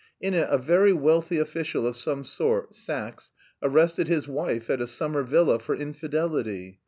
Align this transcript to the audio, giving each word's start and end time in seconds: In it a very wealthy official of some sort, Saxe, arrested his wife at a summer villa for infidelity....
In 0.19 0.33
it 0.33 0.47
a 0.49 0.57
very 0.57 0.91
wealthy 0.93 1.37
official 1.37 1.85
of 1.85 1.95
some 1.95 2.23
sort, 2.23 2.73
Saxe, 2.73 3.31
arrested 3.61 4.07
his 4.07 4.27
wife 4.27 4.67
at 4.67 4.81
a 4.81 4.87
summer 4.87 5.21
villa 5.21 5.59
for 5.59 5.75
infidelity.... 5.75 6.79